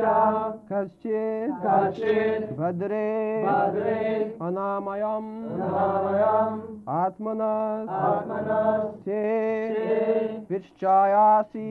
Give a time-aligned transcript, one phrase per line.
[0.74, 7.86] कश्चित् कश्चित् भद्रे भद्रे अनामयम्। अनामयम्। आत्मनः
[10.52, 11.67] विश्चायासि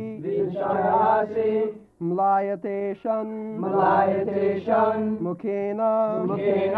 [2.03, 5.81] म्लायते शन्। मलायते शन्। मुखेन।
[6.29, 6.75] मुखेन।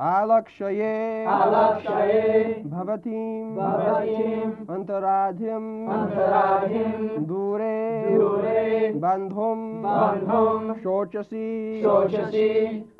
[0.00, 12.48] आलक्ष्ये। आलक्ष्ये। भवतीं भवतीम्। अन्तराधिम् अन्तराधिम् दूरे। दूरे। बन्धुं बन्धुं शोचसि। शोचसि।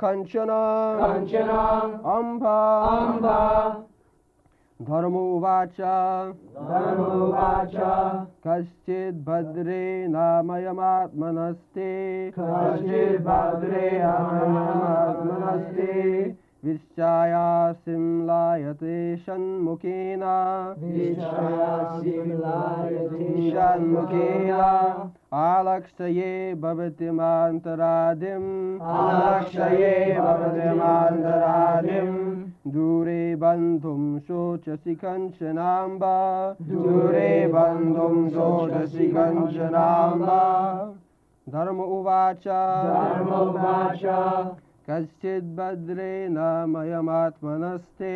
[0.05, 0.47] कञ्चन।
[1.03, 1.49] कञ्चन।
[2.05, 3.84] अम्भ अम्ब।
[4.83, 5.81] धर्मोवाच
[6.69, 13.27] धर्मोवाचवाच कश्चिद्भद्रे नामयमात्मनस्ते। कश्चिद्
[19.17, 20.21] षण्मुखेन।
[23.51, 24.51] षण्मुखेन।
[25.33, 31.44] आलक्षये भवति मान्तरादिम्। आलक्षये भवति मान्त
[33.42, 36.04] बन्धुं शोचसि कञ्चनाम्ब
[36.70, 40.26] दूरे बन्धुं शोचसि कञ्चनाम्ब
[41.48, 44.04] धर्म उवाच धर्मोवाच
[44.90, 48.14] कश्चित् भद्रे नामयमात्मनस्ते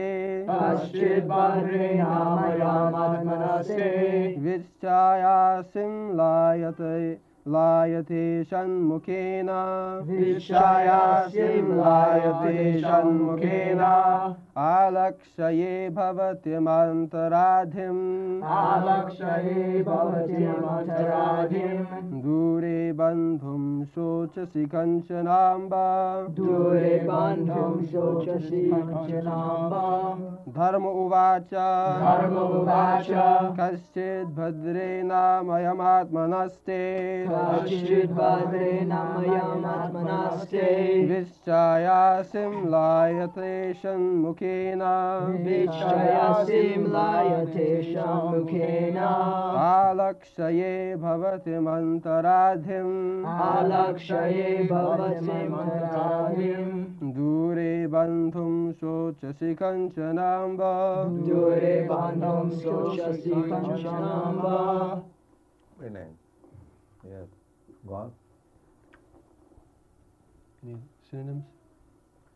[0.49, 3.91] कश्चित् भद्रे नामयामात्मनस्ते
[4.45, 6.97] विश्चायासिं लायते
[7.53, 9.49] लायते षण्मुखेन
[10.09, 13.81] विश्वायासिं लायते षण्मुखेन
[14.58, 25.70] आलक्ष्ये भवत्यमन्तराधिम् आलक्ष्ये भवत्यमन्तराधिम् दूरे बन्धुं शोचसि कञ्चनाम्ब।
[26.30, 29.74] दूरे बन्धुं शोचसि कञ्चनाम्ब।
[30.48, 31.48] धर्म उवाच।
[31.98, 33.06] धर्मोवाच
[33.60, 43.72] कश्चित् भद्रे नामयमात्मनस्ते कश्चित् भद्रे नामयमात्मनस्ते विश्चायासिं लायते
[44.48, 44.82] मुखेन
[45.44, 50.72] भिक्षयासि म्लायतेषां मुखेन आलक्षये
[51.02, 56.70] भवति मन्तराधिम् आलक्षये भवति मन्तराधिम्
[57.16, 60.62] दूरे बन्धुं शोचसि कञ्चनाम्ब
[61.28, 64.44] दूरे बन्धुं शोचसि कञ्चनाम्ब
[65.80, 66.08] Amen.
[67.04, 67.26] Yeah.
[67.86, 68.08] Go on.
[70.62, 70.74] Any
[71.08, 71.44] synonyms?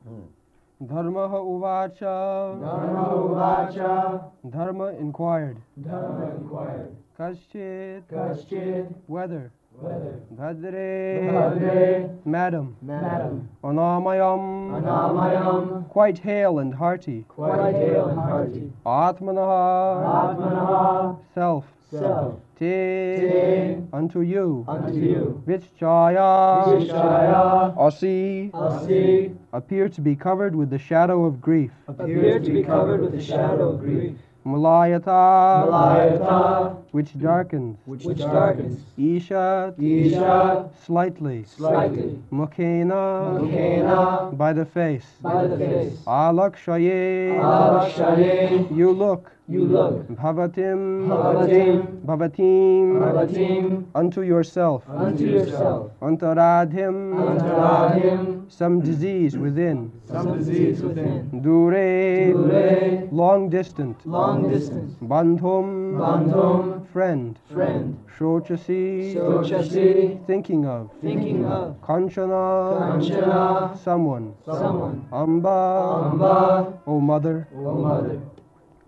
[0.00, 0.41] Hmm.
[0.86, 2.60] Dharma uvacha.
[2.60, 4.24] Dharma uvacha.
[4.50, 5.58] Dharma inquired.
[5.80, 6.96] Dharma inquired.
[7.16, 8.02] Kaschit.
[8.10, 8.92] Kaschit.
[9.06, 9.52] Weather.
[9.80, 10.18] Weather.
[10.34, 11.30] Bhadre.
[11.30, 12.26] Bhadre.
[12.26, 12.76] Madam.
[12.82, 13.48] Madam.
[13.62, 14.82] Anamayam.
[14.82, 15.88] Anamayam.
[15.88, 17.24] Quite hale and hearty.
[17.28, 18.72] Quite hale and hearty.
[18.84, 20.34] Atmanaha.
[20.34, 21.16] Atmanaha.
[21.32, 21.64] Self.
[21.90, 22.40] Self.
[22.58, 23.16] Te.
[23.20, 23.76] Te.
[23.92, 24.64] Unto you.
[24.66, 25.42] Unto you.
[25.46, 26.64] Vichaya.
[26.66, 27.74] Vichaya.
[27.78, 28.50] Asi.
[28.52, 31.70] Asi appear to be covered with the shadow of grief.
[31.88, 34.16] Appear to be covered with the shadow of grief.
[34.44, 35.68] Malayata.
[35.68, 36.76] Malayata.
[36.90, 37.78] Which darkens.
[37.84, 38.80] Which darkens.
[38.98, 39.74] Isha.
[39.78, 40.68] Isha.
[40.84, 41.44] Slightly.
[41.44, 42.18] Slightly.
[42.32, 43.38] Mukhena.
[43.38, 44.36] Mukhena.
[44.36, 45.06] By the face.
[45.20, 45.96] By the face.
[46.06, 47.38] Alakshaye.
[47.38, 48.76] Alakshaye.
[48.76, 51.06] You look you look bhavatim.
[51.08, 52.04] Bhavatim.
[52.06, 52.98] Bhavatim.
[53.02, 53.84] Bhavatim.
[53.94, 54.84] Unto yourself.
[54.88, 55.92] Unto yourself.
[56.00, 59.92] Antaradhim Antaradhim some disease within.
[60.06, 61.42] Some disease within.
[61.42, 62.32] Dure.
[62.32, 63.08] Dure.
[63.12, 64.06] Long distant.
[64.06, 64.94] Long distance.
[65.02, 65.96] Bandhum.
[65.96, 66.86] Bandhum.
[66.92, 67.38] Friend.
[67.52, 67.98] Friend.
[68.18, 69.14] Shochasi.
[69.14, 70.90] Sochasi thinking of.
[71.00, 71.80] Thinking of.
[71.80, 72.78] Kanchana.
[72.80, 73.78] Kanchana.
[73.78, 74.34] Someone.
[74.44, 75.06] Someone.
[75.12, 76.10] Amba.
[76.10, 76.78] Amba.
[76.86, 77.48] O mother.
[77.54, 78.20] O mother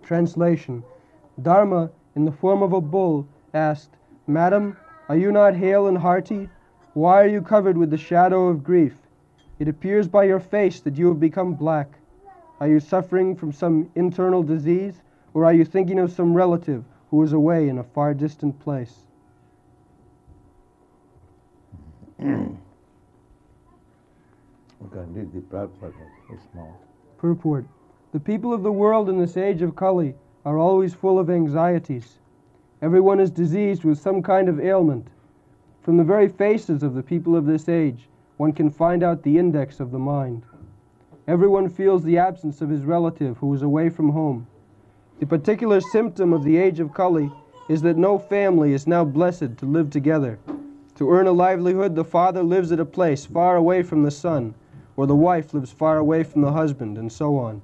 [0.05, 0.83] Translation
[1.41, 3.89] Dharma, in the form of a bull, asked,
[4.27, 4.77] Madam,
[5.09, 6.49] are you not hale and hearty?
[6.93, 8.93] Why are you covered with the shadow of grief?
[9.59, 11.89] It appears by your face that you have become black.
[12.59, 14.95] Are you suffering from some internal disease,
[15.33, 18.95] or are you thinking of some relative who is away in a far distant place?
[25.15, 25.93] Read the purpose.
[26.31, 26.79] It's small.
[27.17, 27.65] Purport
[28.15, 30.15] The people of the world in this age of Kali
[30.45, 32.19] are always full of anxieties.
[32.81, 35.09] Everyone is diseased with some kind of ailment.
[35.81, 38.07] From the very faces of the people of this age,
[38.37, 40.43] one can find out the index of the mind.
[41.27, 44.47] Everyone feels the absence of his relative who is away from home.
[45.19, 47.29] The particular symptom of the age of Kali
[47.67, 50.39] is that no family is now blessed to live together.
[50.95, 54.55] To earn a livelihood, the father lives at a place far away from the son,
[54.95, 57.61] or the wife lives far away from the husband, and so on.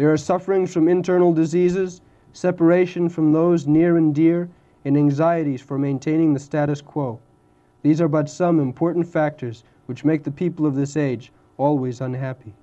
[0.00, 2.00] There are sufferings from internal diseases,
[2.32, 4.48] separation from those near and dear,
[4.86, 7.20] and anxieties for maintaining the status quo.
[7.82, 12.54] These are but some important factors which make the people of this age always unhappy.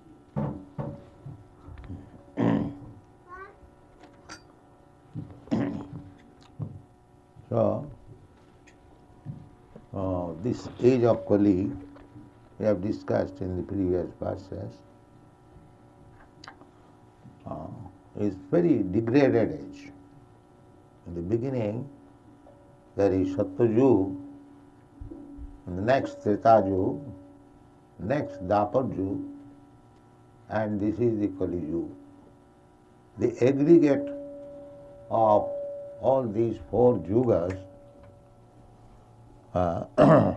[7.49, 7.87] So,
[9.93, 11.71] uh, this age of Kali,
[12.57, 14.73] we have discussed in the previous verses,
[17.49, 17.67] uh,
[18.19, 19.91] is very degraded age.
[21.07, 21.87] In the beginning,
[22.95, 24.15] there is the
[25.67, 26.99] next Tretayug,
[27.99, 29.23] next Dwapar
[30.49, 31.93] and this is the Kali Yuga.
[33.19, 34.07] The aggregate
[35.09, 35.49] of
[36.01, 37.57] all these four yugas
[39.53, 39.85] uh,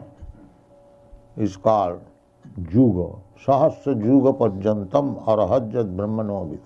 [1.37, 2.01] is called
[2.63, 3.19] juga.
[3.41, 6.61] Sahasra juga pajantam arahajat brahmanovid.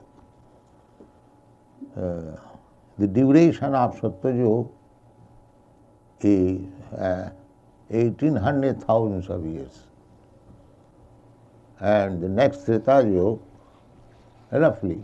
[1.96, 2.36] Uh,
[2.98, 4.70] the duration of Satyajug
[6.20, 6.60] is
[6.98, 7.30] uh,
[7.88, 9.86] 1800 thousands of years.
[11.80, 13.40] And the next Treta Yuga,
[14.52, 15.00] roughly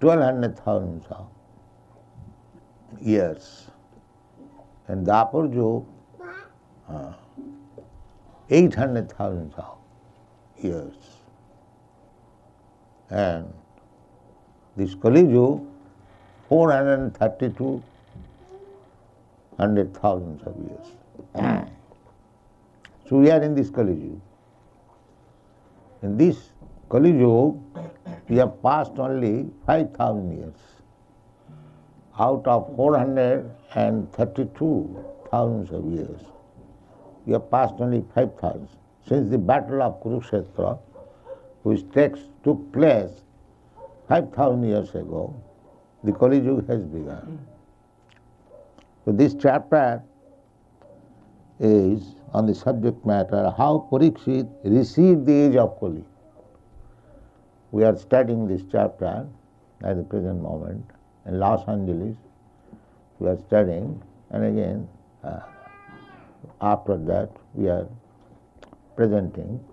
[0.00, 1.26] 1200 thousands of
[3.00, 3.66] years.
[4.88, 5.86] And Dwapar Yuga,
[6.88, 7.12] uh,
[8.50, 9.78] 800,000 of
[10.62, 10.94] years.
[13.10, 13.52] And
[14.76, 15.64] this Kali Yuga,
[16.48, 17.82] 432
[19.58, 20.86] hundred thousands of years.
[21.36, 21.60] Hmm.
[23.08, 24.20] so we are in this Kali Yuga.
[26.02, 26.50] In this
[26.88, 27.58] Kali Yuga,
[28.28, 30.54] we have passed only 5,000 years
[32.18, 36.20] out of 432 thousands of years.
[37.26, 38.68] We have passed only 5,000.
[39.06, 40.78] Since the battle of Kurukshetra,
[41.62, 43.10] which takes, took place
[44.08, 45.34] 5,000 years ago,
[46.04, 47.38] the Kali Yuga has begun.
[49.04, 50.02] So this chapter
[51.58, 56.04] is on the subject matter how Parikshit received the age of Kali.
[57.70, 59.26] We are studying this chapter
[59.82, 60.84] at the present moment
[61.26, 62.16] in Los Angeles.
[63.18, 64.88] We are studying, and again,
[65.22, 65.40] uh,
[66.60, 67.88] after that, we are
[68.96, 69.64] presenting.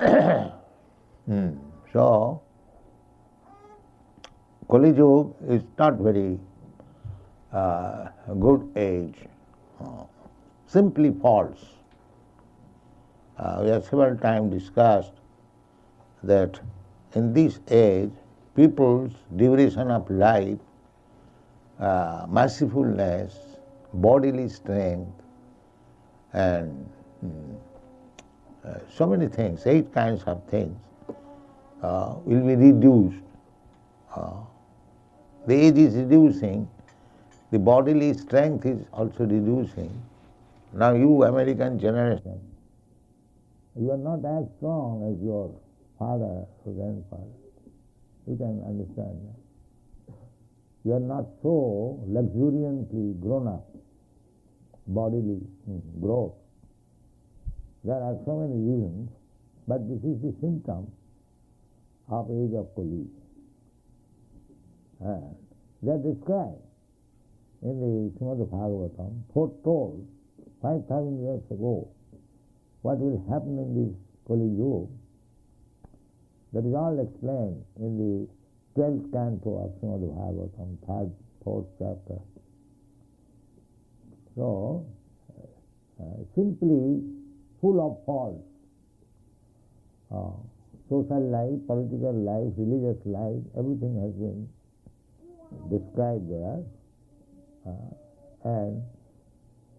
[1.26, 1.50] hmm.
[1.92, 2.42] So,
[4.70, 6.38] Kali Yuga is not very
[7.52, 9.16] uh, good age,
[9.80, 10.04] uh,
[10.66, 11.64] simply false.
[13.38, 15.12] Uh, we have several times discussed
[16.22, 16.60] that
[17.14, 18.10] in this age,
[18.54, 20.58] people's duration of life,
[21.80, 23.34] uh, mercifulness,
[23.94, 25.10] bodily strength,
[26.34, 26.90] and
[27.24, 27.56] mm,
[28.66, 30.76] uh, so many things, eight kinds of things,
[31.82, 33.22] uh, will be reduced.
[35.46, 36.68] The age is reducing,
[37.50, 40.02] the bodily strength is also reducing.
[40.72, 42.40] Now you American generation,
[43.78, 45.54] you are not as strong as your
[45.98, 47.38] father or grandfather.
[48.26, 49.38] You can understand that.
[50.84, 53.66] You are not so luxuriantly grown up,
[54.86, 56.34] bodily mm, growth.
[57.84, 59.10] There are so many reasons,
[59.66, 60.90] but this is the symptom
[62.08, 63.06] of age of Kali.
[65.00, 66.62] They are described
[67.62, 70.06] in the Srimad Bhagavatam, foretold
[70.62, 71.88] 5,000 years ago
[72.82, 73.94] what will happen in this
[74.26, 74.90] Kali Yuga
[76.52, 78.28] that is all explained in the
[78.80, 81.12] 12th canto of Srimad Bhagavatam, third,
[81.44, 82.18] fourth chapter.
[84.34, 84.86] So,
[86.00, 87.02] uh, simply
[87.60, 88.44] full of faults.
[90.10, 90.38] Uh,
[90.88, 94.48] social life, political life, religious life, everything has been
[95.70, 96.62] described there.
[97.66, 97.90] Uh,
[98.44, 98.82] and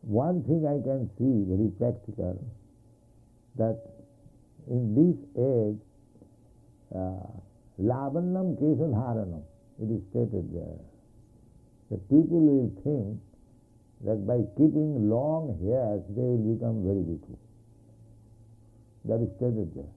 [0.02, 2.40] one thing I can see very practical,
[3.58, 3.80] that
[4.70, 5.82] in this age,
[7.82, 9.44] Lavannam Kesadharanam,
[9.82, 10.80] it is stated there.
[11.92, 13.20] The people will think
[14.06, 17.40] that by keeping long hairs they will become very beautiful.
[19.06, 19.94] That is stated there.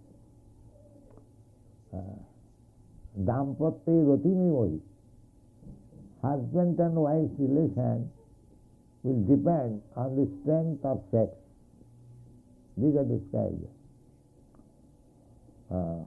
[3.18, 4.80] Dampatya Ratimi
[6.22, 8.08] Husband and wife's relation
[9.02, 11.30] will depend on the strength of sex.
[12.76, 13.66] These are described.
[15.70, 16.04] Uh,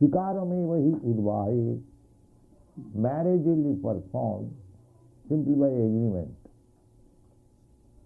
[0.00, 1.82] Vikarameva hi udvahe.
[2.94, 4.54] Marriage will be performed
[5.28, 6.30] simply by agreement.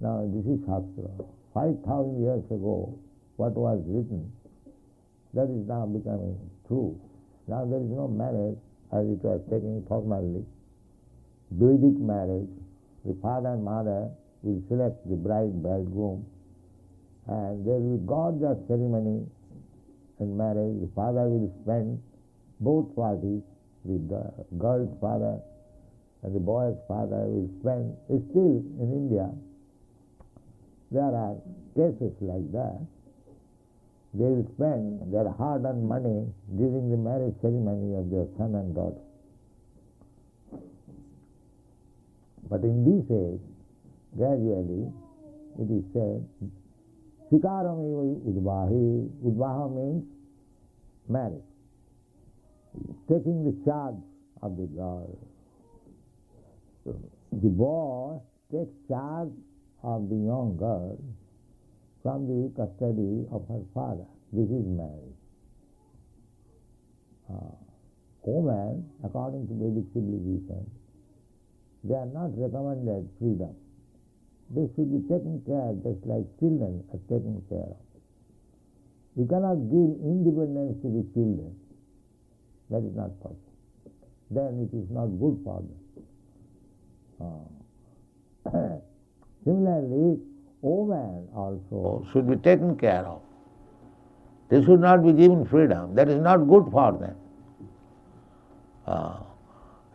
[0.00, 1.10] Now this is Shastra.
[1.52, 2.98] Five thousand years ago,
[3.36, 4.30] what was written,
[5.34, 6.98] that is now becoming true.
[7.46, 8.58] Now there is no marriage
[8.92, 10.44] as it was taken formally.
[11.50, 12.48] Vedic marriage,
[13.04, 14.10] the father and mother
[14.42, 16.24] will select the bride, bridegroom,
[17.26, 19.26] and there will be gorgeous ceremony
[20.20, 20.80] in marriage.
[20.80, 22.02] The father will spend
[22.60, 23.42] both parties,
[23.84, 25.40] the girl's father
[26.22, 27.96] and the boy's father will spend,
[28.30, 29.30] still in India,
[30.90, 31.36] there are
[31.76, 32.80] cases like that.
[34.14, 36.26] They will spend their hard-earned money
[36.56, 39.07] during the marriage ceremony of their son and daughter.
[42.48, 43.40] But in this age,
[44.16, 44.90] gradually,
[45.58, 46.24] it is said,
[47.30, 47.76] Sikaram
[48.24, 49.08] udvahi.
[49.22, 50.04] Udvaha means
[51.08, 51.42] marriage.
[53.08, 54.00] Taking the charge
[54.42, 55.18] of the girl.
[56.86, 59.32] The boy takes charge
[59.82, 60.98] of the young girl
[62.02, 64.06] from the custody of her father.
[64.32, 65.18] This is marriage.
[67.28, 67.52] Uh,
[68.24, 70.64] women, according to Vedic civilization,
[71.88, 73.54] they are not recommended freedom.
[74.50, 77.76] They should be taken care just like children are taken care of.
[79.16, 81.56] You cannot give independence to the children.
[82.70, 83.40] That is not possible.
[84.30, 85.80] Then it is not good for them.
[88.52, 88.78] Uh,
[89.44, 90.20] similarly,
[90.60, 93.22] women also should be taken care of.
[94.50, 95.94] They should not be given freedom.
[95.94, 97.16] That is not good for them.
[98.86, 99.20] Uh,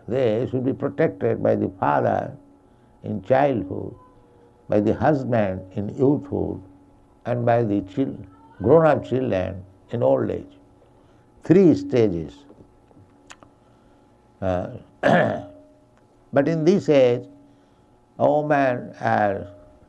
[0.07, 2.35] they should be protected by the father
[3.03, 3.95] in childhood,
[4.67, 6.61] by the husband in youthhood,
[7.25, 7.81] and by the
[8.61, 10.57] grown-up children in old age.
[11.43, 12.45] Three stages.
[14.41, 14.71] Uh,
[16.33, 17.25] but in this age,
[18.19, 19.47] a woman are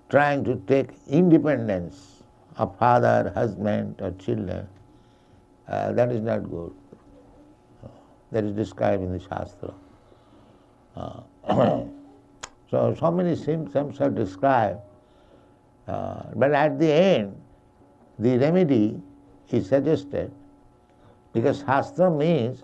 [0.08, 2.22] trying to take independence
[2.56, 4.68] of father, husband, or children.
[5.68, 6.72] Uh, that is not good.
[8.30, 9.74] That is described in the Shastra.
[10.96, 11.20] Uh,
[12.70, 14.80] so, so many symptoms are described,
[15.88, 17.36] uh, but at the end,
[18.18, 19.00] the remedy
[19.50, 20.30] is suggested
[21.32, 22.62] because Shastra means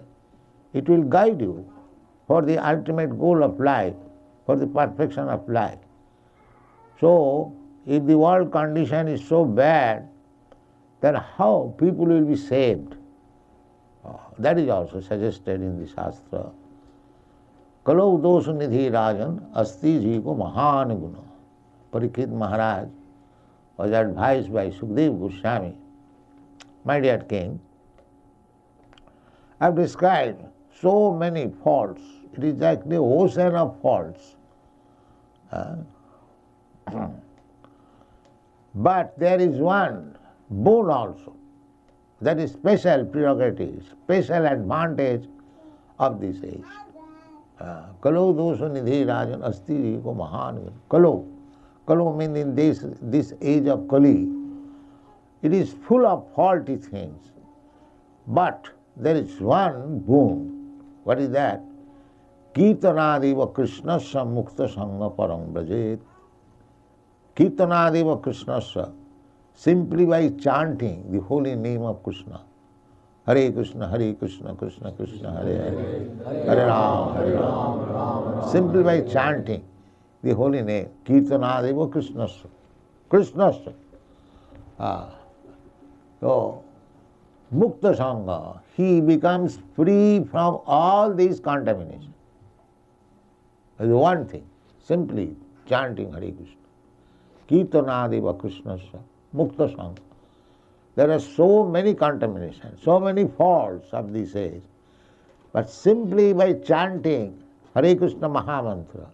[0.73, 1.71] it will guide you
[2.27, 3.95] for the ultimate goal of life,
[4.47, 5.79] for the perfection of life.
[7.01, 7.53] So,
[7.87, 10.09] if the world condition is so bad,
[11.01, 12.95] then how people will be saved?
[14.05, 16.53] Uh, that is also suggested in the Shastra.
[17.86, 21.14] कलो दोष निधि राजन अस्ति जी को महान गुण
[21.94, 22.88] परीक्षित महाराज
[23.78, 25.75] was advised by Sukdev Goswami,
[26.84, 27.60] my dear king,
[29.60, 30.44] I have described
[30.82, 32.02] so many faults.
[32.38, 34.36] It is like the ocean of faults.
[35.52, 35.75] Uh,
[38.75, 40.18] but there is one
[40.50, 41.36] boon also.
[42.22, 45.28] That is special prerogative, special advantage
[46.00, 46.64] of this age.
[47.61, 50.73] Kalo dosha nidhi rajan asti ko mahan.
[50.88, 51.26] Kalo.
[51.87, 54.29] Kalo means in this, this age of Kali,
[55.43, 57.33] it is full of faulty things.
[58.26, 60.83] But there is one boon.
[61.05, 61.62] What is that?
[62.55, 66.00] Kirtanadeva Krishnasya mukta sangha param brajet.
[67.37, 68.93] Kirtanadeva Krishnasya.
[69.55, 72.40] Simply by chanting the holy name of Krishna.
[72.40, 72.50] Hare Krishna,
[73.31, 73.89] Hare Krishna,
[74.59, 78.51] Krishna Krishna, Hare Hare, Hare Ram, Hare Ram.
[78.51, 79.63] Simply by chanting
[80.23, 82.49] the holy name, Kirtanadeva Krishnasya.
[83.09, 83.73] Krishnasya.
[84.81, 85.15] Ah.
[86.19, 86.65] So,
[87.55, 92.15] Mukta Sangha, he becomes free from all these contaminations.
[93.79, 94.45] That is one thing,
[94.83, 96.57] simply chanting Hare Krishna.
[97.49, 99.01] Kirtanadeva Krishnasya,
[99.37, 100.10] Mukta Sangha.
[100.97, 104.63] There are so many contaminations, so many faults of this age.
[105.53, 107.43] But simply by chanting
[107.75, 109.07] Hare Krishna Mahamantra,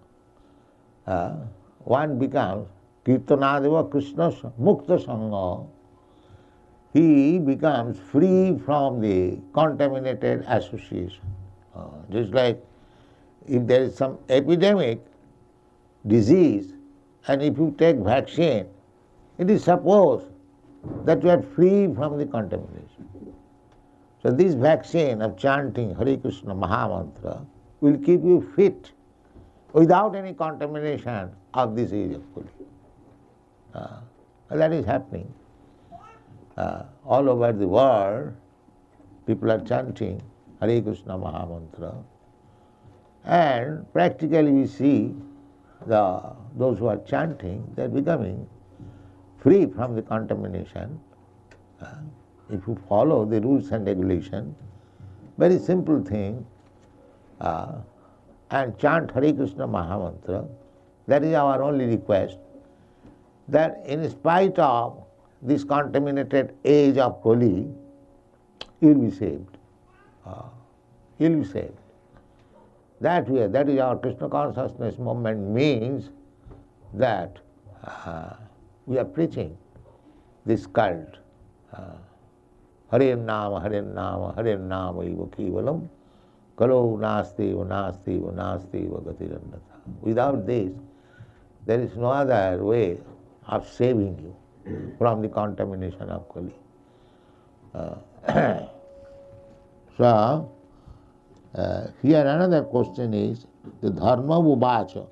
[1.07, 1.37] uh,
[1.85, 2.69] one becomes
[3.05, 4.31] Kirtanadeva Krishna
[4.61, 5.67] Mukta Sangha.
[6.93, 11.25] He becomes free from the contaminated association.
[11.75, 12.63] Uh, just like
[13.47, 15.01] if there is some epidemic
[16.07, 16.73] disease
[17.29, 18.67] and if you take vaccine,
[19.39, 20.27] it is supposed
[21.05, 23.07] that you are free from the contamination.
[24.23, 27.47] So this vaccine of chanting Hare Krishna Mahamantra
[27.81, 28.93] will keep you fit
[29.73, 32.23] without any contamination of this age of.
[33.75, 34.01] Uh,
[34.51, 35.33] that is happening.
[36.57, 38.33] Uh, all over the world,
[39.27, 40.23] people are chanting
[40.61, 42.03] Hare Krishna Mahamantra.
[43.25, 45.15] And practically we see
[45.87, 48.49] the, those who are chanting, they are becoming
[49.47, 51.01] free from the contamination.
[51.81, 51.99] Uh,
[52.51, 54.57] if you follow the rules and regulations,
[55.39, 56.45] very simple thing,
[57.41, 57.77] uh,
[58.51, 60.49] and chant Hare Krishna Mahamantra.
[61.07, 62.39] That is our only request.
[63.47, 65.05] That in spite of
[65.43, 67.69] this contaminated age of Kali,
[68.81, 69.59] you will be saved.
[70.25, 70.43] Uh,
[71.21, 71.79] you will be saved.
[73.01, 76.11] That way, that is our Krishna consciousness movement means
[76.95, 77.39] that
[77.85, 78.35] uh,
[78.87, 79.57] we are preaching
[80.45, 81.19] this cult.
[81.73, 81.97] Uh,
[82.91, 85.89] Hare Nama, Hare Nama, Hare Nama Iva Kevalam,
[86.57, 89.61] Kalo Nasti Nasti Nasti Gatirannata.
[90.01, 90.73] Without this,
[91.67, 92.99] there is no other way
[93.49, 94.37] of saving you
[94.99, 96.55] from the contamination of Kali.
[97.75, 97.97] Uh,
[99.99, 100.53] so,
[101.55, 103.47] uh, here another question is
[103.81, 105.09] the dharma ubacha,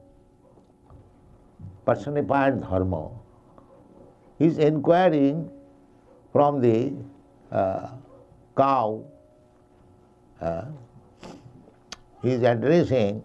[1.84, 3.10] personified dharma,
[4.38, 5.50] is inquiring
[6.32, 6.92] from the
[7.52, 7.90] uh,
[8.56, 9.04] cow,
[10.40, 10.64] uh,
[12.22, 13.22] he is addressing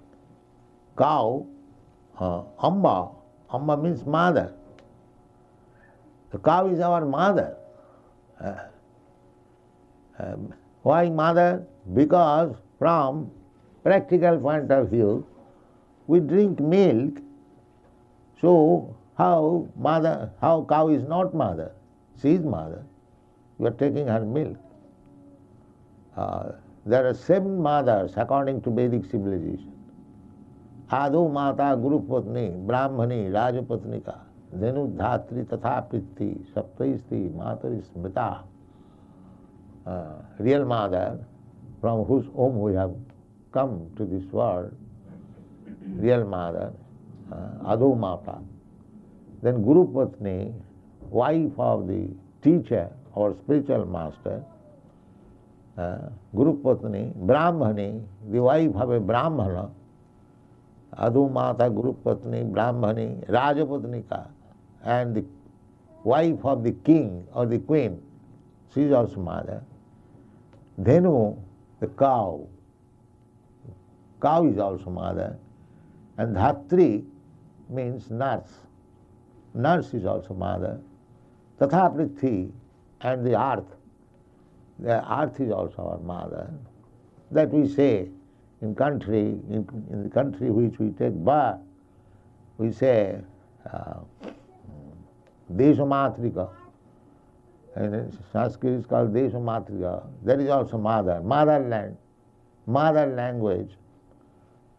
[0.98, 1.46] cow,
[2.20, 3.10] uh, Amba.
[3.52, 4.54] Amba means mother.
[6.32, 7.58] The cow is our mother.
[8.40, 8.56] Uh,
[10.20, 11.66] um, why mother?
[11.94, 13.32] Because from
[13.84, 15.26] practical point of view,
[16.08, 17.20] we drink milk,
[18.42, 21.74] so how mother, how cow is not mother?
[22.22, 22.86] She is mother.
[23.60, 24.58] You are taking her milk.
[26.16, 26.54] Uh,
[26.86, 29.74] there are seven mothers according to Vedic civilization.
[30.90, 34.20] Adu Mata Guru Patni, Brahmani, Rajapatnika,
[34.56, 38.44] Dhenu Dhatri Tatha Prithi, Saptaisti, Matari Smita.
[39.86, 41.20] Uh, real mother
[41.82, 42.92] from whose womb we have
[43.52, 44.74] come to this world,
[45.98, 46.24] real
[49.42, 50.54] Then Guru Patni,
[51.10, 52.10] wife of the
[52.42, 54.44] teacher or spiritual master,
[55.78, 59.70] uh, Guru Patni, Brahmani, the wife of a Brahmana,
[60.98, 64.28] Adu Mata, Guru Patni, Brahmani, Rajapatnika,
[64.84, 65.26] and the
[66.04, 68.02] wife of the king or the queen,
[68.74, 69.64] she is also mother.
[70.82, 71.38] Dhenu,
[71.80, 72.46] the cow,
[74.22, 75.38] cow is also mother,
[76.18, 77.06] and Dhatri
[77.70, 78.50] means nurse.
[79.54, 80.80] Nurse is also mother.
[81.60, 82.52] Tatha Prithvi
[83.02, 83.76] and the earth,
[84.80, 86.52] the earth is also our mother.
[87.32, 88.10] That we say
[88.62, 91.58] in country, in, in the country which we take birth,
[92.58, 93.20] we say
[93.72, 94.00] uh.
[97.76, 100.06] And in Sanskrit is called Deshamatrika.
[100.24, 101.98] That is also mother, motherland,
[102.68, 103.72] mother language.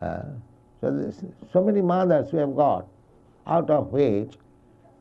[0.01, 0.23] Uh,
[0.81, 2.87] so, this, so many mothers we have got,
[3.47, 4.35] out of which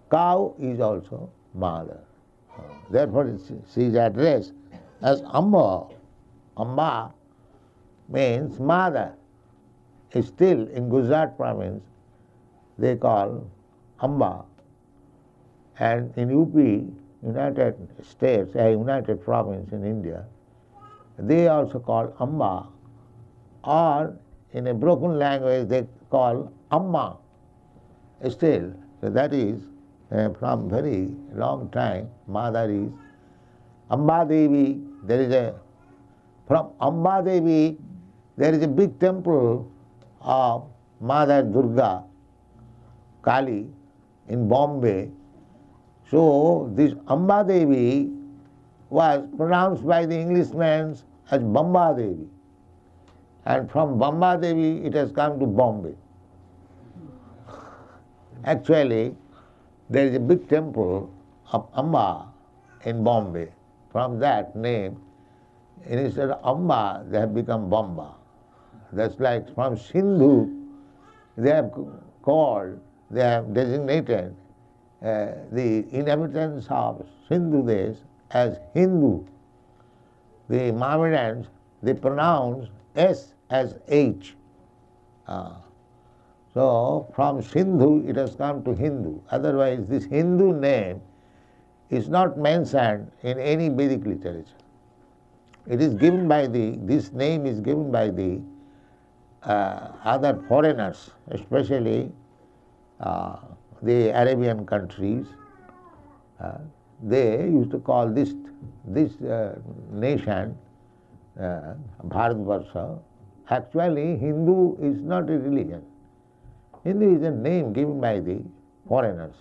[0.09, 1.99] cow is also mother.
[2.57, 3.37] Uh, therefore,
[3.73, 4.53] she is addressed
[5.01, 5.87] as Amma.
[6.57, 7.13] Amma
[8.09, 9.13] means mother.
[10.21, 11.83] Still in Gujarat province,
[12.79, 13.47] they call
[14.01, 14.43] Amba.
[15.77, 16.55] And in UP,
[17.23, 20.25] United States, a United Province in India,
[21.17, 22.67] they also call Amba.
[23.63, 24.17] Or
[24.53, 27.17] in a broken language, they call Amma.
[28.29, 29.61] Still, so that is
[30.11, 32.89] uh, from very long time, mother is
[33.91, 34.81] Amba Devi.
[35.03, 35.55] There is a,
[36.47, 37.77] from Amba Devi,
[38.37, 39.71] there is a big temple
[40.21, 40.67] of
[40.99, 42.03] Mother Durga,
[43.21, 43.67] Kali,
[44.27, 45.09] in Bombay.
[46.09, 48.11] So this Amba Devi
[48.89, 50.97] was pronounced by the Englishmen
[51.31, 52.27] as Bamba Devi.
[53.45, 55.95] And from Bamba Devi it has come to Bombay.
[58.45, 59.15] Actually,
[59.89, 61.09] there is a big temple
[61.51, 62.27] of Amba
[62.85, 63.49] in Bombay.
[63.91, 65.01] From that name,
[65.85, 68.13] instead of Amba, they have become Bamba.
[68.91, 70.49] That's like from Sindhu,
[71.37, 71.71] they have
[72.21, 74.35] called, they have designated
[75.01, 77.97] uh, the inhabitants of Sindhu Desh
[78.31, 79.25] as Hindu.
[80.49, 81.47] The Mohammedans,
[81.81, 84.35] they pronounce S as H.
[85.27, 85.55] Uh,
[86.59, 89.19] so from Sindhu it has come to Hindu.
[89.31, 91.01] Otherwise this Hindu name
[91.89, 94.59] is not mentioned in any Vedic literature.
[95.67, 98.41] It is given by the, this name is given by the
[99.43, 102.11] uh, other foreigners, especially
[102.99, 103.37] uh,
[103.81, 105.27] the Arabian countries.
[106.41, 106.57] Uh,
[107.01, 108.33] they used to call this,
[108.85, 109.57] this uh,
[109.91, 110.57] nation
[111.39, 111.75] uh,
[112.07, 112.99] Bharatvarsha.
[113.49, 115.85] Actually, Hindu is not a religion.
[116.89, 118.41] Hindu is a name given by the
[118.87, 119.35] foreigners.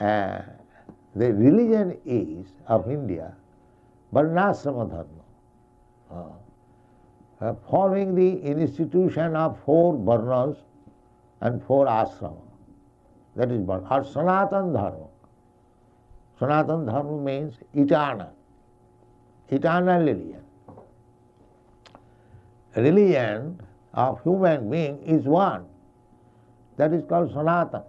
[0.00, 0.40] Uh,
[1.14, 3.34] the religion is of India,
[4.14, 5.24] Varnasrama Dharma.
[6.10, 10.56] Uh, uh, following the institution of four varnas
[11.42, 12.40] and four ashrama.
[13.36, 15.08] That is Varna, or Sanatan Dharma.
[16.38, 18.32] Sanatan Dharma means eternal,
[19.48, 20.44] eternal religion.
[22.74, 23.60] Religion
[23.92, 25.66] of human being is one.
[26.82, 27.82] That is called Sanatan.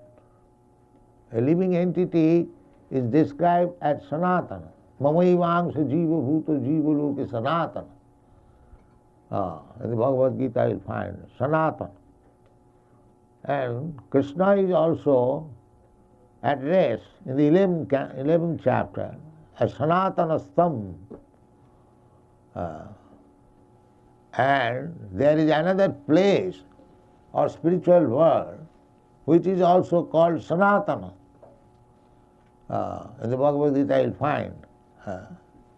[1.32, 2.48] A living entity
[2.92, 4.68] is described as Sanatana.
[5.02, 7.88] Mamaivangsa jiva bhuta jiva loke Sanatana.
[9.32, 11.90] Ah, in the Bhagavad Gita you'll find Sanatana.
[13.46, 15.50] And Krishna is also
[16.44, 19.16] addressed in the 11th, 11th chapter
[19.60, 20.94] as Sanatana Stam.
[22.56, 22.84] Uh,
[24.38, 26.60] and there is another place
[27.32, 28.68] or spiritual world
[29.26, 31.14] which is also called Sanatana.
[32.70, 34.54] Uh, in the Bhagavad Gita you'll find
[35.06, 35.26] uh,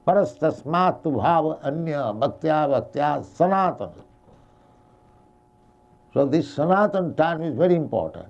[0.08, 4.03] Parastasmat bhava anya bhaktya bhaktya sanatana.
[6.13, 8.27] So this Sanatan term is very important.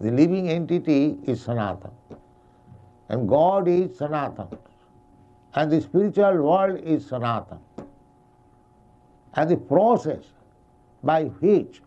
[0.00, 1.90] The living entity is Sanatan.
[3.08, 4.46] And God is Sanatan.
[5.54, 7.58] And the spiritual world is Sanatan.
[9.34, 10.24] And the process
[11.02, 11.80] by which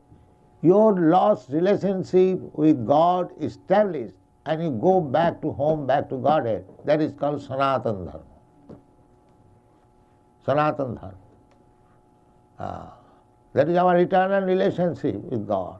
[0.62, 6.18] your lost relationship with God is established and you go back to home, back to
[6.18, 8.24] Godhead, that is called Sanatan Dharma.
[10.46, 11.16] Sanatan Dharma.
[12.58, 12.86] Uh,
[13.54, 15.80] that is our eternal relationship with God.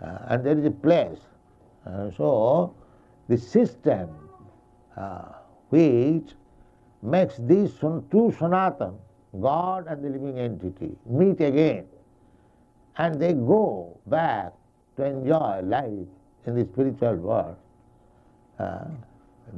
[0.00, 1.18] Uh, and there is a place.
[1.84, 2.74] Uh, so,
[3.28, 4.08] the system
[4.96, 5.32] uh,
[5.70, 6.32] which
[7.02, 8.94] makes these two Sanatan,
[9.40, 11.86] God and the living entity, meet again
[12.98, 14.52] and they go back
[14.96, 16.08] to enjoy life
[16.46, 17.56] in the spiritual world.
[18.58, 18.84] Uh,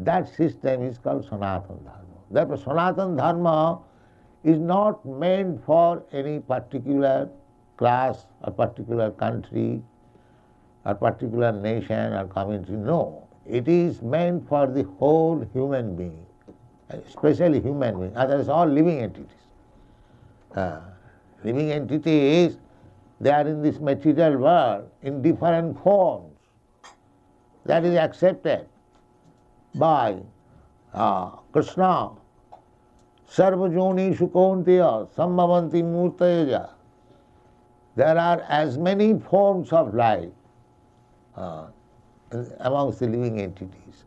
[0.03, 2.19] that system is called Sanatana Dharma.
[2.31, 3.81] Therefore, Sanatana Dharma
[4.45, 7.29] is not meant for any particular
[7.77, 9.83] class or particular country
[10.85, 12.73] or particular nation or community.
[12.73, 16.27] No, it is meant for the whole human being,
[16.91, 18.17] especially human being.
[18.17, 19.27] Others all living entities.
[20.55, 20.81] Uh,
[21.43, 22.59] living entities,
[23.21, 26.37] they are in this material world in different forms.
[27.67, 28.67] That is accepted
[29.75, 30.17] by
[30.95, 32.11] uh, Krishna
[33.31, 36.71] Sarvajoni Shukontiya Sambhavanti Murtayaja.
[37.97, 40.31] There are as many forms of life
[41.37, 41.67] uh,
[42.61, 44.05] amongst the living entities.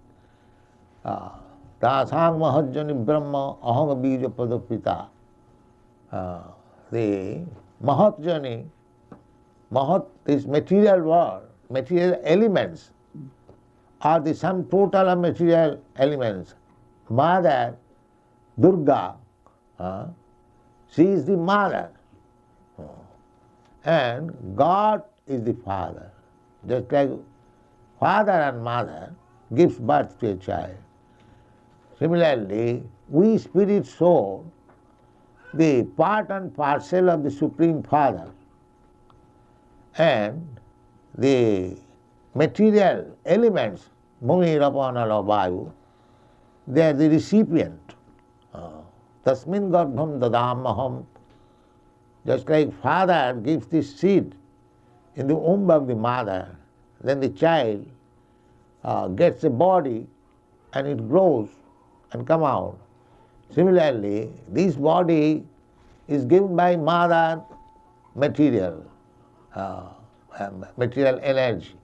[1.05, 5.07] Tasang Mahajjani Brahma Aham Bija Padapita.
[6.91, 7.45] The
[7.83, 8.65] Mahajjani,
[9.73, 12.91] Mahat, this material world, material elements,
[14.01, 16.53] are the sum total of material elements.
[17.09, 17.75] Mother
[18.59, 19.15] Durga,
[19.79, 20.07] uh,
[20.91, 21.89] she is the mother.
[23.85, 26.11] And God is the father.
[26.67, 27.09] Just like
[27.99, 29.13] father and mother
[29.55, 30.77] gives birth to a child.
[31.99, 34.51] Similarly, we spirit soul,
[35.53, 38.29] the part and parcel of the Supreme Father,
[39.97, 40.59] and
[41.17, 41.77] the
[42.33, 43.89] material elements,
[44.21, 45.71] Muni, Rapana, Vayu,
[46.67, 47.79] they are the recipient.
[49.25, 51.05] Tasmin garbham dadamaham.
[52.25, 54.35] Just like father gives the seed
[55.15, 56.55] in the womb of the mother,
[57.01, 57.85] then the child
[58.83, 60.07] uh, gets a body
[60.73, 61.49] and it grows
[62.11, 62.77] and come out.
[63.53, 65.45] Similarly, this body
[66.07, 67.41] is given by mother
[68.15, 68.85] material,
[70.77, 71.75] material energy.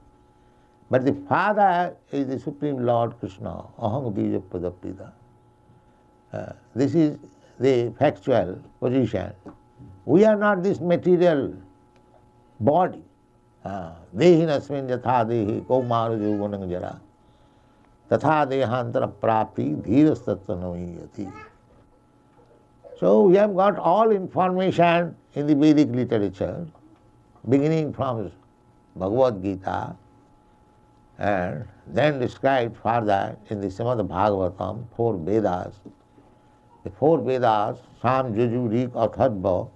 [0.89, 5.11] But the father is the Supreme Lord Krishna, aham bija.
[6.33, 7.17] Uh, this is
[7.59, 9.33] the factual position.
[10.05, 11.53] We are not this material
[12.59, 13.03] body.
[13.65, 16.89] देहि नस्मिन यथा देहि कौमार यौवन जरा
[18.13, 21.31] तथा देहांतर प्राप्ति धीर तत्व
[22.99, 26.67] So we have got all information in the Vedic literature,
[27.47, 28.31] beginning from
[28.95, 29.95] Bhagavad Gita,
[31.17, 35.75] and then described further in the Srimad Bhagavatam, four Vedas,
[36.83, 39.69] the four Vedas, Sam, Juju, Rik, Atharva,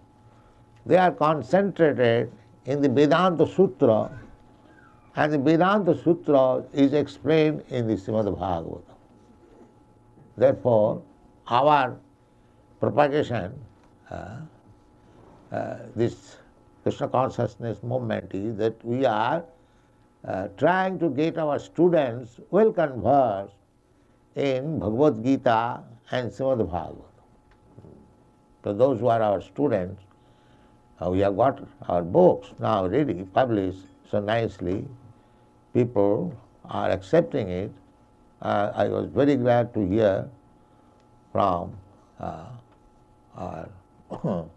[0.86, 2.32] they are concentrated
[2.66, 4.12] in the Vedanta Sutra,
[5.16, 8.82] and the Vedanta Sutra is explained in the Srimad Bhagavatam.
[10.38, 11.02] Therefore,
[11.48, 11.98] our
[12.80, 13.54] propagation,
[14.10, 14.38] uh,
[15.52, 16.38] uh, this
[16.84, 19.44] Krishna consciousness movement is that we are
[20.28, 23.54] uh, trying to get our students well conversed
[24.36, 27.04] in Bhagavad Gita and Srimad Bhagavatam.
[28.64, 30.02] So those who are our students,
[31.00, 34.86] uh, we have got our books now ready, published so nicely.
[35.74, 36.34] People
[36.66, 37.72] are accepting it.
[38.42, 40.30] Uh, I was very glad to hear
[41.32, 41.76] from
[42.20, 42.46] uh,
[43.36, 43.70] our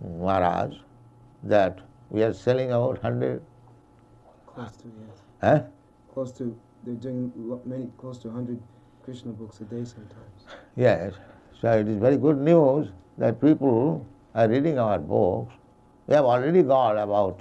[0.00, 0.74] Maharaj
[1.44, 1.80] that
[2.10, 3.42] we are selling about 100.
[4.46, 5.22] Close to, yes.
[5.42, 5.62] Eh?
[6.12, 7.32] Close to, they're doing
[7.64, 8.60] many, close to 100
[9.04, 10.46] Krishna books a day sometimes.
[10.76, 11.14] Yes.
[11.60, 15.54] So it is very good news that people are reading our books.
[16.06, 17.40] We have already got about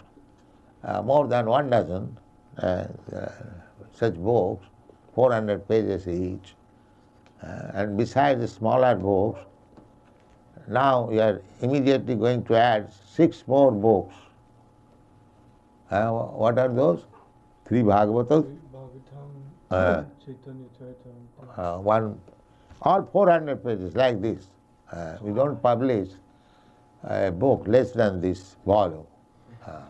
[0.84, 2.18] uh, more than one dozen
[2.58, 2.86] uh,
[3.16, 3.32] uh,
[3.94, 4.66] such books,
[5.16, 6.56] 400 pages each.
[7.42, 9.40] Uh, and besides the smaller books,
[10.68, 14.16] now we are immediately going to add six more books.
[15.90, 17.06] Uh, what are those?
[17.66, 20.04] Three Bhagavatas, Bhagavatam, Uh,
[21.58, 22.20] uh, one,
[22.82, 24.48] all 400 pages like this.
[24.92, 26.10] Uh, we don't publish
[27.04, 29.06] a book less than this volume.
[29.66, 29.82] Uh,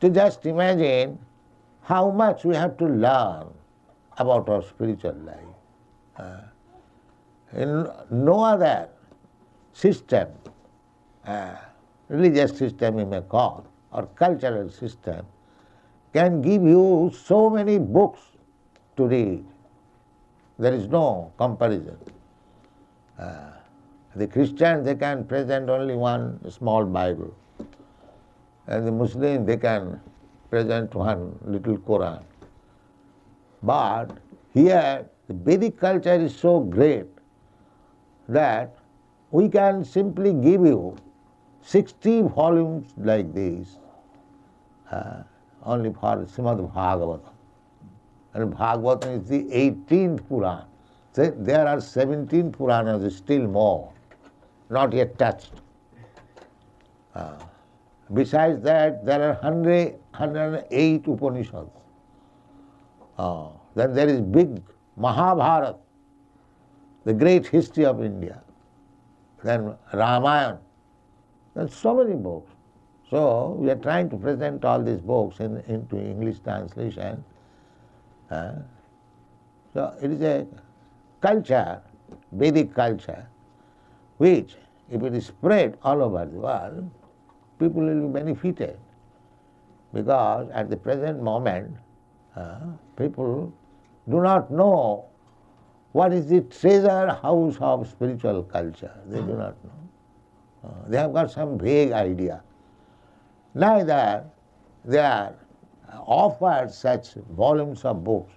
[0.00, 1.18] to just imagine
[1.82, 3.46] how much we have to learn
[4.18, 5.54] about our spiritual life.
[6.16, 6.40] Uh,
[7.52, 8.88] in no other
[9.78, 10.28] system,
[11.24, 11.54] uh,
[12.08, 15.24] religious system you may call, or cultural system,
[16.12, 18.20] can give you so many books
[18.96, 19.44] to read.
[20.58, 21.96] There is no comparison.
[23.18, 23.50] Uh,
[24.16, 27.34] the Christians, they can present only one small Bible.
[28.66, 30.00] And the Muslims, they can
[30.50, 32.22] present one little Quran.
[33.62, 34.08] But
[34.52, 37.06] here, the Vedic culture is so great
[38.28, 38.77] that
[39.30, 40.96] we can simply give you
[41.62, 43.78] 60 volumes like this
[44.90, 45.22] uh,
[45.64, 47.32] only for Srimad Bhagavatam.
[48.34, 50.66] And Bhagavatam is the 18th Purana.
[51.14, 53.92] There are 17 Puranas, still more,
[54.70, 55.50] not yet touched.
[57.14, 57.34] Uh,
[58.14, 61.70] besides that, there are 100, 108 Upanishads.
[63.18, 64.62] Uh, then there is big
[64.96, 65.76] Mahabharata,
[67.04, 68.42] the great history of India.
[69.42, 70.58] Then Ramayana.
[71.54, 72.52] There's so many books.
[73.10, 77.24] So we are trying to present all these books in, into English translation.
[78.30, 78.52] Uh,
[79.72, 80.46] so it is a
[81.20, 81.80] culture,
[82.32, 83.26] Vedic culture,
[84.18, 84.56] which
[84.90, 86.90] if it is spread all over the world,
[87.58, 88.78] people will be benefited.
[89.92, 91.76] Because at the present moment,
[92.36, 92.58] uh,
[92.96, 93.52] people
[94.08, 95.07] do not know
[95.92, 98.94] what is the treasure house of spiritual culture.
[99.06, 99.72] They do not know.
[100.64, 102.42] Uh, they have got some vague idea.
[103.54, 104.24] Neither
[104.84, 105.34] they are
[106.06, 108.32] offered such volumes of books.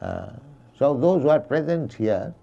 [0.00, 0.30] Uh,
[0.78, 2.34] so those who are present here,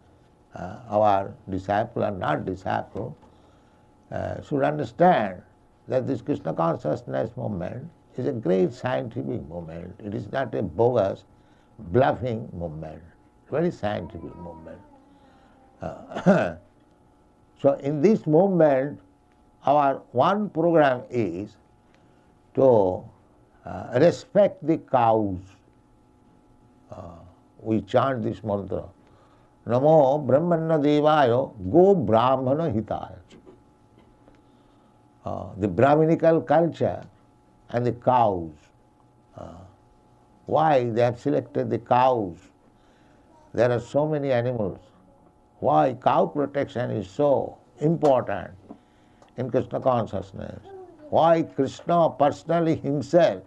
[0.56, 3.16] uh, our disciple and not disciple,
[4.12, 5.42] uh, should understand
[5.88, 9.96] that this Krishna consciousness movement is a great scientific movement.
[10.04, 11.26] It is not a bogus,
[11.80, 13.02] bluffing movement.
[13.50, 14.80] Very scientific movement.
[15.82, 16.56] Uh,
[17.62, 19.00] so in this movement,
[19.66, 21.56] our one program is
[22.56, 23.04] to
[23.66, 25.40] uh, respect the cows.
[26.92, 27.20] Uh,
[27.62, 28.84] we chant this mantra.
[29.68, 33.18] Namo Brahmana Devayo Go Brahmana Hitaya.
[35.26, 37.02] Uh, the Brahminical culture
[37.70, 38.52] and the cows.
[39.38, 39.54] Uh,
[40.46, 42.36] why they have selected the cows?
[43.54, 44.80] There are so many animals.
[45.60, 48.52] Why cow protection is so important
[49.38, 50.60] in Krishna consciousness?
[51.10, 53.44] Why Krishna personally himself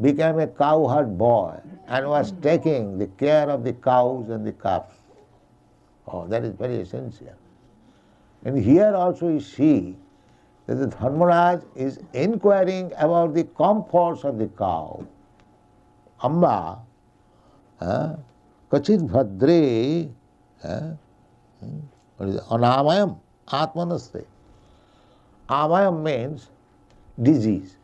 [0.00, 4.96] became a cowherd boy and was taking the care of the cows and the calves?
[6.06, 7.34] Oh, that is very essential.
[8.44, 9.96] And here also you see
[10.66, 15.06] that the Dharmaraj is inquiring about the comforts of the cow.
[16.22, 16.78] Amba,
[17.80, 18.16] uh,
[18.72, 20.10] Kachit Bhadre?
[22.18, 24.24] Anamayam, Atmanaste.
[25.48, 26.48] Amayam means
[27.20, 27.76] disease.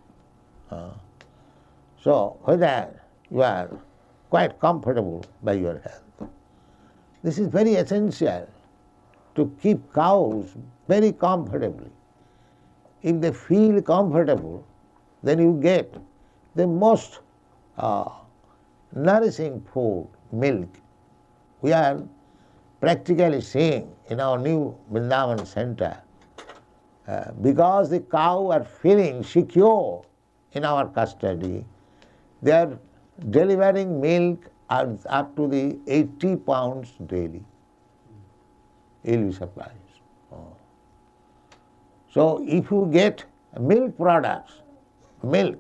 [2.03, 2.89] So, whether
[3.31, 3.69] you are
[4.31, 6.31] quite comfortable by your health.
[7.23, 8.49] This is very essential
[9.35, 10.55] to keep cows
[10.87, 11.91] very comfortably.
[13.03, 14.65] If they feel comfortable,
[15.23, 15.95] then you get
[16.55, 17.21] the most
[17.77, 18.09] uh,
[18.95, 20.69] nourishing food, milk.
[21.61, 22.03] We are
[22.81, 26.01] practically seeing in our new Vrindavan center,
[27.07, 30.05] uh, because the cow are feeling secure
[30.53, 31.65] in our custody,
[32.43, 32.79] they are
[33.31, 37.45] delivering milk up to the 80 pounds daily.
[39.03, 39.71] Yearly supplies.
[40.33, 40.57] Oh.
[42.13, 43.25] So if you get
[43.59, 44.53] milk products,
[45.23, 45.57] milk,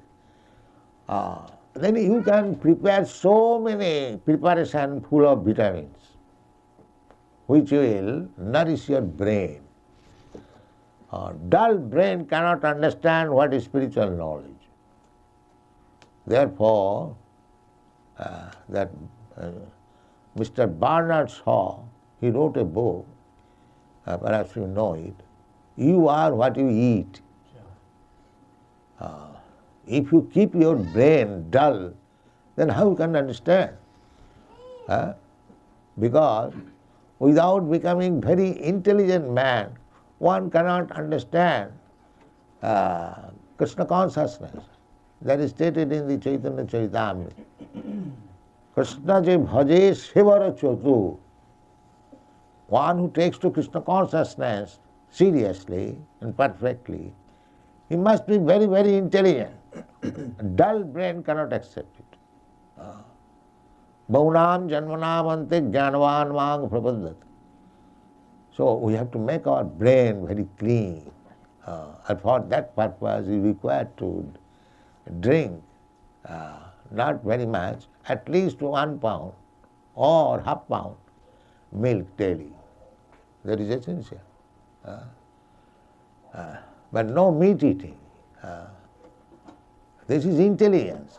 [1.08, 5.94] uh, then you can prepare so many preparation full of vitamins
[7.46, 9.62] which will nourish your brain.
[11.12, 14.68] A dull brain cannot understand what is spiritual knowledge.
[16.26, 17.16] Therefore,
[18.18, 18.90] uh, that
[19.38, 19.50] uh,
[20.36, 20.68] Mr.
[20.68, 21.80] Bernard Shaw,
[22.20, 23.06] he wrote a book,
[24.06, 25.14] uh, perhaps you know it,
[25.76, 27.20] You are what you eat.
[29.00, 29.28] Uh,
[29.88, 31.92] if you keep your brain dull,
[32.56, 33.76] then how you can understand?
[34.88, 35.12] Uh,
[35.98, 36.52] because
[37.18, 39.70] without becoming very intelligent man,
[40.18, 41.72] one cannot understand
[42.62, 44.64] uh, Krishna consciousness.
[45.22, 47.32] That is stated in the Chaitanya Charitamrita.
[48.74, 51.18] Krishna je bhaje shivara chotu.
[52.68, 54.78] One who takes to Krishna consciousness
[55.10, 57.12] seriously and perfectly,
[57.88, 59.57] he must be very, very intelligent.
[60.02, 62.18] A dull brain cannot accept it.
[64.10, 67.16] Baunam janmanam ante jnanavan mang prapadat.
[68.52, 71.10] So we have to make our brain very clean.
[71.66, 74.32] Uh, and for that purpose we require to
[75.20, 75.62] drink
[76.24, 76.58] uh,
[76.90, 79.32] not very much, at least one pound
[79.94, 80.96] or half pound
[81.72, 82.52] milk daily.
[83.44, 84.20] That is essential.
[84.84, 85.00] Uh,
[86.32, 86.56] uh,
[86.92, 87.98] but no meat eating.
[90.08, 91.18] This is intelligence.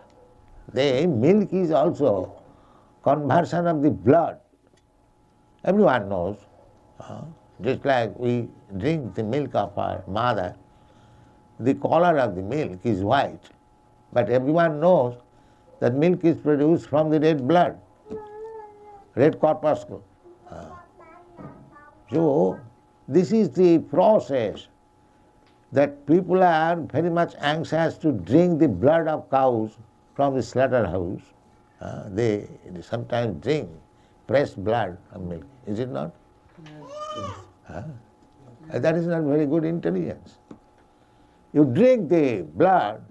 [0.73, 2.41] The milk is also
[3.03, 4.39] conversion of the blood.
[5.63, 6.37] Everyone knows.
[7.61, 10.55] Just like we drink the milk of our mother,
[11.59, 13.49] the color of the milk is white.
[14.11, 15.15] But everyone knows
[15.81, 17.79] that milk is produced from the red blood,
[19.15, 20.03] red corpuscle.
[22.11, 22.59] So,
[23.07, 24.67] this is the process
[25.71, 29.77] that people are very much anxious to drink the blood of cows
[30.15, 31.21] from the slaughterhouse.
[31.79, 32.47] Uh, they,
[32.81, 33.69] sometimes drink
[34.27, 36.11] pressed blood of milk, is it not?
[37.67, 37.83] Uh,
[38.73, 40.37] that is not very good intelligence.
[41.53, 43.03] You drink the blood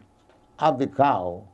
[0.58, 1.44] of the cow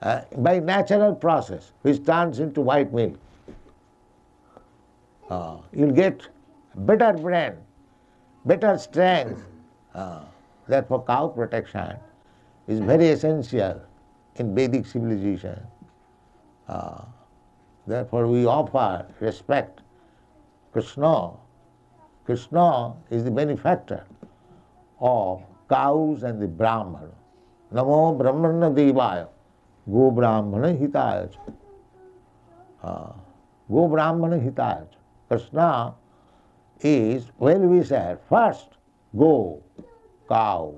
[0.00, 3.18] uh, by natural process, which turns into white milk.
[5.28, 6.26] Uh, you'll get
[6.74, 7.54] better brain,
[8.46, 9.44] better strength.
[9.94, 10.20] Uh,
[10.66, 11.96] therefore, cow protection
[12.66, 13.80] is very essential
[14.36, 15.58] in Vedic civilization.
[16.68, 17.02] Uh,
[17.86, 19.80] therefore, we offer respect.
[20.72, 21.30] Krishna,
[22.24, 24.04] Krishna is the benefactor
[25.00, 27.10] of cows and the Brahman.
[27.72, 29.28] Namo Brahmana Devaya,
[29.90, 31.30] Go Brahmana Hitaya.
[32.82, 33.12] Uh,
[33.70, 34.86] Go Brahmana Hitaya.
[35.28, 35.94] Krishna
[36.80, 38.18] is well wisher.
[38.28, 38.68] First,
[39.16, 39.62] go,
[40.28, 40.74] cows.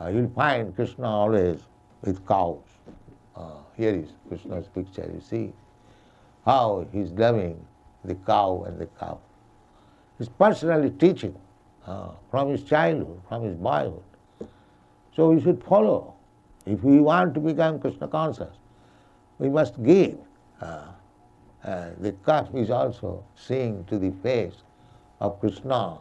[0.00, 1.60] Uh, you'll find Krishna always
[2.02, 2.62] with cows.
[3.34, 5.52] Uh, here is Krishna's picture, you see
[6.44, 7.64] how he's loving
[8.04, 9.18] the cow and the cow.
[10.18, 11.38] He's personally teaching
[11.86, 14.02] uh, from his childhood, from his boyhood.
[15.14, 16.14] So we should follow.
[16.66, 18.56] If we want to become Krishna conscious,
[19.38, 20.18] we must give.
[20.60, 20.86] Uh,
[21.64, 24.62] uh, the calf is also seeing to the face
[25.20, 25.98] of Krishna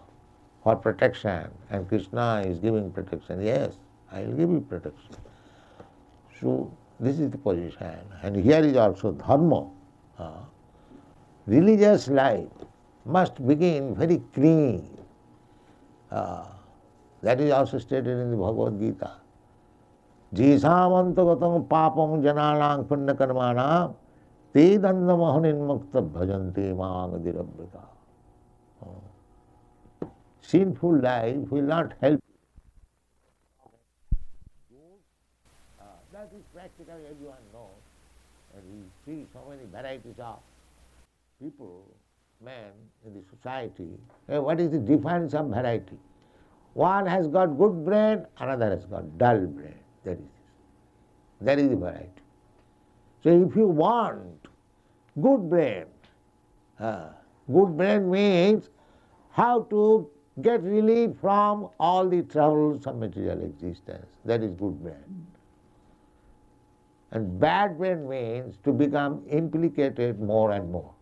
[0.68, 3.40] for protection, and Krishna is giving protection.
[3.40, 3.78] Yes,
[4.12, 5.16] I will give you protection.
[6.42, 8.04] So, this is the position.
[8.22, 9.70] And here is also dharma.
[10.20, 10.44] Uh,
[11.46, 12.52] religious life
[13.06, 14.84] must begin very clean.
[16.12, 16.44] Uh,
[17.22, 19.12] that is also stated in the Bhagavad Gita.
[20.36, 23.96] Jisamantagatam papam jananang punnakarmanam
[24.54, 27.88] te dandamahanimmukta bhajanti maang dirabhrita.
[28.84, 29.07] Uh, ah
[30.48, 32.24] sinful life will not help.
[35.80, 35.84] Uh,
[36.14, 37.84] that is practically everyone knows.
[38.56, 40.40] And we see so many varieties of
[41.42, 41.84] people,
[42.44, 42.72] men
[43.06, 43.90] in the society.
[44.28, 46.00] What is the difference of variety?
[46.74, 49.76] One has got good brain, another has got dull brain.
[50.06, 50.30] That is
[51.42, 52.24] That is the variety.
[53.24, 54.48] So if you want
[55.22, 55.86] good brain,
[56.80, 57.10] uh,
[57.52, 58.70] good brain means
[59.32, 60.10] how to
[60.42, 64.06] get relief from all the troubles of material existence.
[64.26, 65.28] That is good brain.
[67.12, 70.94] And bad brain means to become implicated more and more.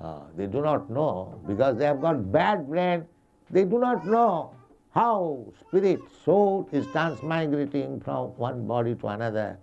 [0.00, 3.04] Uh, they do not know because they have got bad brain,
[3.50, 4.54] they do not know
[4.90, 9.58] how spirit, soul is transmigrating from one body to another,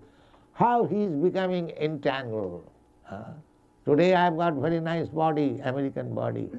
[0.54, 2.70] how he is becoming entangled.
[3.10, 3.24] Uh,
[3.86, 6.50] today I have got very nice body, American body.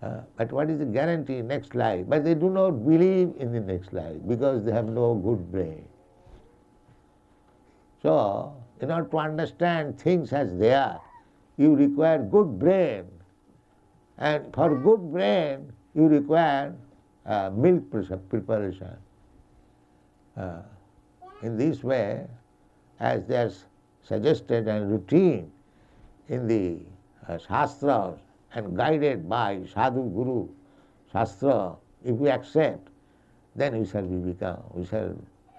[0.00, 2.04] Uh, but what is the guarantee next life?
[2.08, 5.84] But they do not believe in the next life because they have no good brain.
[8.00, 11.00] So, in order to understand things as they are,
[11.56, 13.06] you require good brain.
[14.18, 16.74] And for good brain, you require
[17.26, 17.84] uh, milk
[18.28, 18.96] preparation.
[20.36, 20.62] Uh,
[21.42, 22.26] in this way,
[23.00, 23.64] as there's
[24.02, 25.50] suggested and routine
[26.28, 26.78] in the
[27.28, 28.18] uh, Shastras
[28.54, 30.48] and guided by Sadhu Guru
[31.12, 32.88] Shastra, if we accept,
[33.56, 35.14] then we shall be become we shall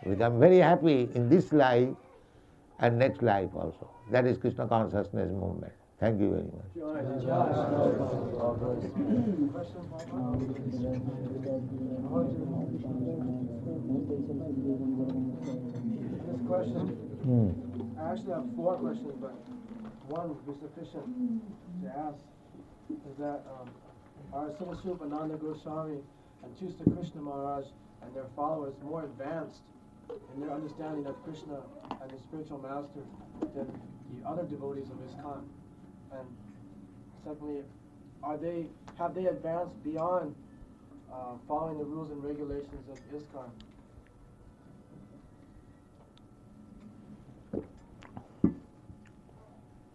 [0.08, 1.90] become very happy in this life
[2.80, 3.90] and next life also.
[4.12, 5.74] That is Krishna consciousness movement.
[6.00, 7.70] Thank you very much.
[15.10, 16.88] This question,
[17.24, 17.50] Hmm.
[18.00, 19.34] I actually have four questions, but
[20.08, 21.06] one would be sufficient
[21.84, 22.20] to ask.
[22.90, 23.70] Is that um,
[24.34, 26.00] are Siddhaswarupananda Goswami
[26.44, 27.66] and Tusta Krishna Maharaj
[28.02, 29.62] and their followers more advanced
[30.34, 31.62] in their understanding of Krishna
[32.02, 33.06] and the spiritual master
[33.56, 33.72] than
[34.14, 35.44] the other devotees of ISKCON?
[36.12, 36.28] And
[37.24, 37.62] secondly,
[38.24, 38.66] are they
[38.98, 40.34] have they advanced beyond
[41.14, 43.50] uh, following the rules and regulations of ISKCON?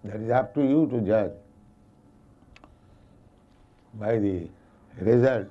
[0.05, 1.33] That is up to you to judge
[3.99, 4.49] by the
[5.01, 5.49] result.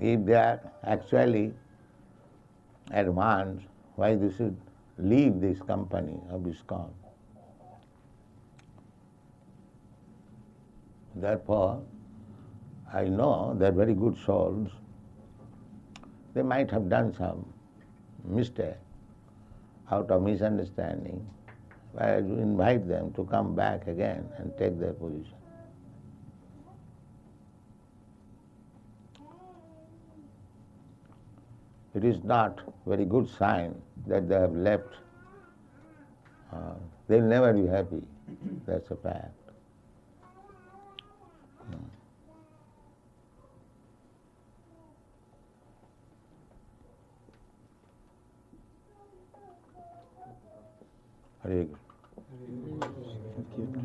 [0.00, 1.52] If they are actually
[2.90, 3.66] advanced,
[3.96, 4.56] why they should
[4.98, 6.90] leave this company of ISKCON.
[11.16, 11.82] Therefore,
[12.92, 14.70] I know they are very good souls.
[16.34, 17.46] They might have done some
[18.24, 18.74] mistake
[19.90, 21.24] out of misunderstanding.
[21.96, 25.43] I invite them to come back again and take their position.
[31.94, 34.88] It is not very good sign that they have left.
[36.52, 36.74] Uh,
[37.06, 38.02] they'll never be happy.
[38.66, 39.30] That's a fact.
[41.70, 41.76] Hmm.
[51.44, 51.66] Hare
[53.54, 53.83] Krishna.